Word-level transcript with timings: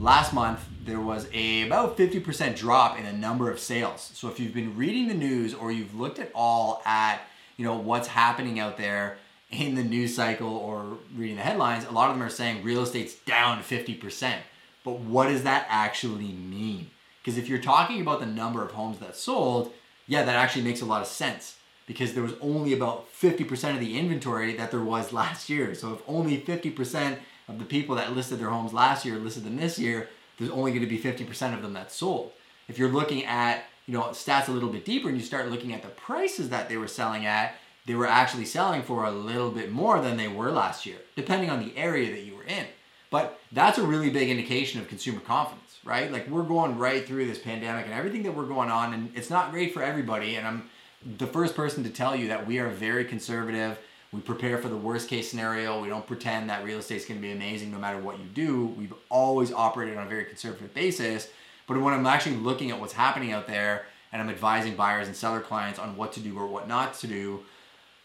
last 0.00 0.32
month 0.32 0.64
there 0.84 1.00
was 1.00 1.28
a 1.32 1.66
about 1.66 1.96
50% 1.96 2.56
drop 2.56 2.98
in 2.98 3.04
the 3.04 3.12
number 3.12 3.50
of 3.50 3.58
sales. 3.58 4.10
So 4.14 4.28
if 4.28 4.40
you've 4.40 4.54
been 4.54 4.76
reading 4.76 5.08
the 5.08 5.14
news 5.14 5.54
or 5.54 5.70
you've 5.70 5.98
looked 5.98 6.18
at 6.18 6.30
all 6.34 6.82
at 6.86 7.20
you 7.56 7.64
know 7.64 7.76
what's 7.76 8.08
happening 8.08 8.58
out 8.58 8.78
there 8.78 9.18
in 9.50 9.74
the 9.74 9.82
news 9.82 10.14
cycle 10.14 10.56
or 10.56 10.98
reading 11.16 11.36
the 11.36 11.42
headlines, 11.42 11.84
a 11.84 11.90
lot 11.90 12.10
of 12.10 12.16
them 12.16 12.24
are 12.24 12.30
saying 12.30 12.62
real 12.62 12.82
estate's 12.82 13.14
down 13.14 13.62
50%. 13.62 14.36
But 14.84 15.00
what 15.00 15.28
does 15.28 15.42
that 15.42 15.66
actually 15.68 16.28
mean? 16.28 16.90
Because 17.20 17.36
if 17.36 17.48
you're 17.48 17.58
talking 17.58 18.00
about 18.00 18.20
the 18.20 18.26
number 18.26 18.62
of 18.62 18.70
homes 18.70 18.98
that 19.00 19.16
sold, 19.16 19.72
yeah, 20.06 20.22
that 20.22 20.36
actually 20.36 20.62
makes 20.62 20.80
a 20.80 20.86
lot 20.86 21.02
of 21.02 21.08
sense 21.08 21.56
because 21.86 22.14
there 22.14 22.22
was 22.22 22.34
only 22.40 22.72
about 22.72 23.10
50% 23.12 23.74
of 23.74 23.80
the 23.80 23.98
inventory 23.98 24.54
that 24.54 24.70
there 24.70 24.80
was 24.80 25.12
last 25.12 25.48
year. 25.48 25.74
So 25.74 25.94
if 25.94 26.02
only 26.06 26.38
50% 26.38 27.18
of 27.48 27.58
the 27.58 27.64
people 27.64 27.96
that 27.96 28.14
listed 28.14 28.38
their 28.38 28.50
homes 28.50 28.72
last 28.72 29.04
year 29.04 29.16
listed 29.16 29.44
them 29.44 29.56
this 29.56 29.78
year, 29.78 30.08
there's 30.38 30.50
only 30.50 30.70
going 30.70 30.82
to 30.82 30.88
be 30.88 30.98
50% 30.98 31.54
of 31.54 31.62
them 31.62 31.72
that 31.72 31.90
sold. 31.90 32.32
If 32.68 32.78
you're 32.78 32.90
looking 32.90 33.24
at, 33.24 33.64
you 33.86 33.94
know, 33.94 34.02
stats 34.08 34.48
a 34.48 34.52
little 34.52 34.68
bit 34.68 34.84
deeper 34.84 35.08
and 35.08 35.16
you 35.16 35.24
start 35.24 35.50
looking 35.50 35.72
at 35.72 35.82
the 35.82 35.88
prices 35.88 36.50
that 36.50 36.68
they 36.68 36.76
were 36.76 36.88
selling 36.88 37.26
at, 37.26 37.54
they 37.86 37.94
were 37.94 38.06
actually 38.06 38.44
selling 38.44 38.82
for 38.82 39.04
a 39.04 39.10
little 39.10 39.50
bit 39.50 39.72
more 39.72 40.00
than 40.00 40.18
they 40.18 40.28
were 40.28 40.50
last 40.50 40.84
year, 40.84 40.98
depending 41.16 41.48
on 41.48 41.60
the 41.60 41.76
area 41.76 42.10
that 42.10 42.20
you 42.20 42.36
were 42.36 42.44
in. 42.44 42.66
But 43.10 43.40
that's 43.52 43.78
a 43.78 43.86
really 43.86 44.10
big 44.10 44.28
indication 44.28 44.80
of 44.80 44.88
consumer 44.88 45.20
confidence, 45.20 45.78
right? 45.82 46.12
Like 46.12 46.28
we're 46.28 46.42
going 46.42 46.76
right 46.76 47.06
through 47.06 47.26
this 47.26 47.38
pandemic 47.38 47.86
and 47.86 47.94
everything 47.94 48.22
that 48.24 48.36
we're 48.36 48.44
going 48.44 48.70
on, 48.70 48.92
and 48.92 49.10
it's 49.14 49.30
not 49.30 49.50
great 49.50 49.72
for 49.72 49.82
everybody. 49.82 50.36
And 50.36 50.46
I'm 50.46 50.68
the 51.16 51.26
first 51.26 51.56
person 51.56 51.82
to 51.84 51.90
tell 51.90 52.14
you 52.14 52.28
that 52.28 52.46
we 52.46 52.58
are 52.58 52.68
very 52.68 53.06
conservative. 53.06 53.78
We 54.12 54.20
prepare 54.20 54.58
for 54.58 54.68
the 54.68 54.76
worst 54.76 55.08
case 55.08 55.30
scenario. 55.30 55.82
We 55.82 55.88
don't 55.88 56.06
pretend 56.06 56.48
that 56.48 56.64
real 56.64 56.78
estate 56.78 56.96
is 56.96 57.04
going 57.04 57.20
to 57.20 57.26
be 57.26 57.32
amazing 57.32 57.70
no 57.70 57.78
matter 57.78 58.00
what 58.00 58.18
you 58.18 58.24
do. 58.24 58.66
We've 58.66 58.94
always 59.10 59.52
operated 59.52 59.98
on 59.98 60.06
a 60.06 60.08
very 60.08 60.24
conservative 60.24 60.72
basis. 60.72 61.28
But 61.66 61.78
when 61.80 61.92
I'm 61.92 62.06
actually 62.06 62.36
looking 62.36 62.70
at 62.70 62.80
what's 62.80 62.94
happening 62.94 63.32
out 63.32 63.46
there 63.46 63.84
and 64.10 64.22
I'm 64.22 64.30
advising 64.30 64.76
buyers 64.76 65.06
and 65.06 65.14
seller 65.14 65.40
clients 65.40 65.78
on 65.78 65.96
what 65.96 66.14
to 66.14 66.20
do 66.20 66.38
or 66.38 66.46
what 66.46 66.66
not 66.66 66.94
to 67.00 67.06
do, 67.06 67.40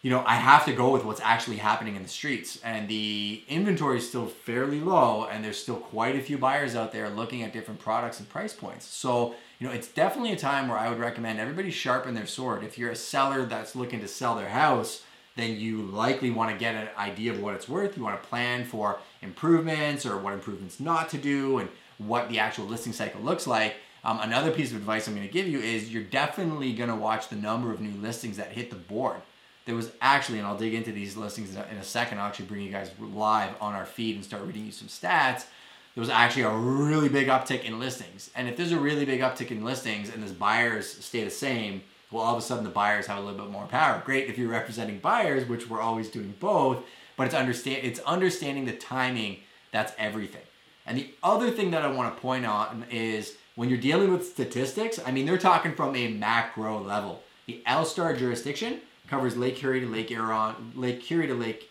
you 0.02 0.10
know, 0.10 0.22
I 0.26 0.34
have 0.34 0.66
to 0.66 0.74
go 0.74 0.90
with 0.90 1.06
what's 1.06 1.22
actually 1.22 1.56
happening 1.56 1.96
in 1.96 2.02
the 2.02 2.08
streets. 2.10 2.60
And 2.62 2.86
the 2.86 3.42
inventory 3.48 3.96
is 3.96 4.06
still 4.06 4.26
fairly 4.26 4.78
low, 4.78 5.24
and 5.24 5.42
there's 5.42 5.56
still 5.58 5.76
quite 5.76 6.14
a 6.14 6.20
few 6.20 6.36
buyers 6.36 6.76
out 6.76 6.92
there 6.92 7.08
looking 7.08 7.42
at 7.42 7.54
different 7.54 7.80
products 7.80 8.20
and 8.20 8.28
price 8.28 8.52
points. 8.52 8.84
So, 8.84 9.34
you 9.58 9.66
know, 9.66 9.72
it's 9.72 9.88
definitely 9.88 10.32
a 10.32 10.36
time 10.36 10.68
where 10.68 10.76
I 10.76 10.90
would 10.90 10.98
recommend 10.98 11.40
everybody 11.40 11.70
sharpen 11.70 12.12
their 12.12 12.26
sword. 12.26 12.62
If 12.62 12.76
you're 12.76 12.90
a 12.90 12.96
seller 12.96 13.46
that's 13.46 13.74
looking 13.74 14.00
to 14.00 14.08
sell 14.08 14.36
their 14.36 14.50
house, 14.50 15.02
then 15.36 15.56
you 15.56 15.82
likely 15.82 16.30
want 16.30 16.50
to 16.50 16.56
get 16.56 16.74
an 16.74 16.88
idea 16.96 17.32
of 17.32 17.40
what 17.40 17.54
it's 17.54 17.68
worth. 17.68 17.96
You 17.96 18.04
want 18.04 18.22
to 18.22 18.28
plan 18.28 18.64
for 18.64 18.98
improvements 19.22 20.06
or 20.06 20.18
what 20.18 20.32
improvements 20.32 20.80
not 20.80 21.08
to 21.10 21.18
do 21.18 21.58
and 21.58 21.68
what 21.98 22.28
the 22.28 22.38
actual 22.38 22.66
listing 22.66 22.92
cycle 22.92 23.20
looks 23.20 23.46
like. 23.46 23.74
Um, 24.04 24.20
another 24.20 24.50
piece 24.50 24.70
of 24.70 24.76
advice 24.76 25.08
I'm 25.08 25.14
going 25.14 25.26
to 25.26 25.32
give 25.32 25.48
you 25.48 25.60
is 25.60 25.92
you're 25.92 26.02
definitely 26.02 26.72
going 26.74 26.90
to 26.90 26.96
watch 26.96 27.28
the 27.28 27.36
number 27.36 27.72
of 27.72 27.80
new 27.80 28.00
listings 28.00 28.36
that 28.36 28.52
hit 28.52 28.70
the 28.70 28.76
board 28.76 29.20
there 29.64 29.74
was 29.74 29.90
actually, 30.00 30.38
and 30.38 30.46
I'll 30.46 30.56
dig 30.56 30.74
into 30.74 30.92
these 30.92 31.16
listings 31.16 31.54
in 31.54 31.76
a, 31.78 31.84
second. 31.84 32.18
I'll 32.18 32.26
actually 32.26 32.46
bring 32.46 32.62
you 32.62 32.70
guys 32.70 32.90
live 32.98 33.54
on 33.60 33.74
our 33.74 33.86
feed 33.86 34.16
and 34.16 34.24
start 34.24 34.42
reading 34.44 34.66
you 34.66 34.72
some 34.72 34.88
stats. 34.88 35.46
There 35.94 36.00
was 36.00 36.10
actually 36.10 36.42
a 36.42 36.50
really 36.50 37.08
big 37.08 37.28
uptick 37.28 37.64
in 37.64 37.78
listings. 37.78 38.30
And 38.34 38.48
if 38.48 38.56
there's 38.56 38.72
a 38.72 38.78
really 38.78 39.04
big 39.04 39.20
uptick 39.20 39.50
in 39.50 39.64
listings 39.64 40.12
and 40.12 40.22
those 40.22 40.32
buyers 40.32 40.86
stay 40.86 41.24
the 41.24 41.30
same, 41.30 41.82
well, 42.14 42.22
all 42.22 42.36
of 42.36 42.38
a 42.38 42.46
sudden 42.46 42.62
the 42.62 42.70
buyers 42.70 43.06
have 43.08 43.18
a 43.18 43.20
little 43.20 43.44
bit 43.44 43.50
more 43.50 43.66
power. 43.66 44.00
Great 44.04 44.30
if 44.30 44.38
you're 44.38 44.48
representing 44.48 45.00
buyers, 45.00 45.48
which 45.48 45.68
we're 45.68 45.80
always 45.80 46.08
doing 46.08 46.32
both, 46.38 46.84
but 47.16 47.26
it's 47.26 47.34
understand 47.34 47.80
it's 47.82 47.98
understanding 48.00 48.64
the 48.66 48.72
timing. 48.72 49.38
That's 49.72 49.92
everything. 49.98 50.42
And 50.86 50.96
the 50.96 51.10
other 51.24 51.50
thing 51.50 51.72
that 51.72 51.82
I 51.82 51.88
want 51.90 52.14
to 52.14 52.22
point 52.22 52.46
out 52.46 52.72
is 52.88 53.36
when 53.56 53.68
you're 53.68 53.78
dealing 53.78 54.12
with 54.12 54.26
statistics, 54.26 55.00
I 55.04 55.10
mean, 55.10 55.26
they're 55.26 55.38
talking 55.38 55.74
from 55.74 55.96
a 55.96 56.06
macro 56.06 56.80
level. 56.80 57.22
The 57.46 57.62
LSTAR 57.66 58.16
jurisdiction 58.16 58.80
covers 59.08 59.36
Lake 59.36 59.62
Erie 59.64 59.80
to 59.80 59.88
Lake 59.88 60.08
Huron, 60.08 60.72
Lake 60.76 61.10
Erie 61.10 61.26
to 61.26 61.34
Lake 61.34 61.68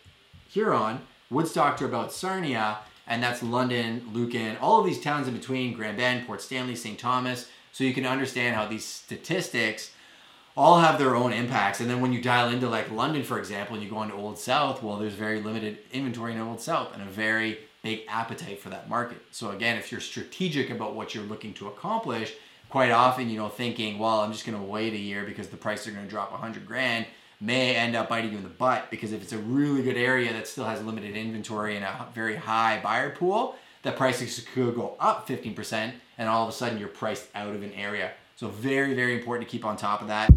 Huron, 0.50 1.00
Woodstock 1.30 1.78
to 1.78 1.86
about 1.86 2.12
Sarnia, 2.12 2.80
and 3.06 3.22
that's 3.22 3.42
London, 3.42 4.02
Lucan, 4.12 4.58
all 4.58 4.80
of 4.80 4.86
these 4.86 5.00
towns 5.00 5.26
in 5.26 5.34
between, 5.34 5.72
Grand 5.72 5.96
Bend, 5.96 6.26
Port 6.26 6.42
Stanley, 6.42 6.76
St. 6.76 6.98
Thomas. 6.98 7.48
So 7.72 7.82
you 7.82 7.94
can 7.94 8.06
understand 8.06 8.54
how 8.54 8.66
these 8.66 8.84
statistics 8.84 9.90
all 10.56 10.78
have 10.78 10.98
their 10.98 11.16
own 11.16 11.32
impacts. 11.32 11.80
And 11.80 11.90
then 11.90 12.00
when 12.00 12.12
you 12.12 12.22
dial 12.22 12.48
into 12.48 12.68
like 12.68 12.90
London, 12.90 13.22
for 13.22 13.38
example, 13.38 13.74
and 13.74 13.84
you 13.84 13.90
go 13.90 14.02
into 14.02 14.14
Old 14.14 14.38
South, 14.38 14.82
well, 14.82 14.98
there's 14.98 15.14
very 15.14 15.40
limited 15.40 15.78
inventory 15.92 16.32
in 16.32 16.40
Old 16.40 16.60
South 16.60 16.94
and 16.94 17.02
a 17.02 17.06
very 17.06 17.58
big 17.82 18.02
appetite 18.08 18.60
for 18.60 18.70
that 18.70 18.88
market. 18.88 19.18
So 19.30 19.50
again, 19.50 19.76
if 19.76 19.90
you're 19.90 20.00
strategic 20.00 20.70
about 20.70 20.94
what 20.94 21.14
you're 21.14 21.24
looking 21.24 21.54
to 21.54 21.68
accomplish, 21.68 22.32
quite 22.70 22.90
often, 22.90 23.28
you 23.28 23.38
know, 23.38 23.48
thinking, 23.48 23.98
well, 23.98 24.20
I'm 24.20 24.32
just 24.32 24.46
going 24.46 24.58
to 24.58 24.64
wait 24.64 24.94
a 24.94 24.98
year 24.98 25.24
because 25.24 25.48
the 25.48 25.56
prices 25.56 25.88
are 25.88 25.92
going 25.92 26.04
to 26.04 26.10
drop 26.10 26.30
100 26.30 26.66
grand 26.66 27.06
may 27.40 27.76
end 27.76 27.94
up 27.94 28.08
biting 28.08 28.30
you 28.30 28.38
in 28.38 28.42
the 28.42 28.48
butt 28.48 28.90
because 28.90 29.12
if 29.12 29.20
it's 29.20 29.32
a 29.32 29.38
really 29.38 29.82
good 29.82 29.96
area 29.96 30.32
that 30.32 30.46
still 30.46 30.64
has 30.64 30.82
limited 30.82 31.14
inventory 31.14 31.76
and 31.76 31.84
a 31.84 32.06
very 32.14 32.36
high 32.36 32.80
buyer 32.82 33.10
pool, 33.10 33.56
that 33.82 33.96
prices 33.96 34.44
could 34.54 34.74
go 34.74 34.96
up 34.98 35.28
15% 35.28 35.92
and 36.16 36.28
all 36.28 36.44
of 36.44 36.48
a 36.48 36.52
sudden 36.52 36.78
you're 36.78 36.88
priced 36.88 37.26
out 37.34 37.54
of 37.54 37.62
an 37.62 37.72
area. 37.72 38.12
So 38.36 38.48
very, 38.48 38.94
very 38.94 39.14
important 39.14 39.48
to 39.48 39.50
keep 39.50 39.64
on 39.64 39.76
top 39.76 40.02
of 40.02 40.08
that. 40.08 40.28